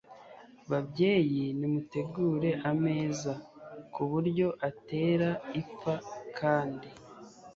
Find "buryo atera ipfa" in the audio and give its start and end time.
4.11-5.95